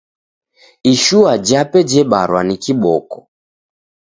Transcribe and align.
Ishua 0.93 1.37
jape 1.37 1.79
jebarwa 1.89 2.43
ni 2.43 2.57
kiboko. 2.63 3.27